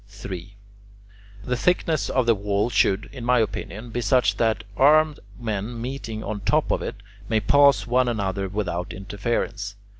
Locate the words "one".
7.85-8.07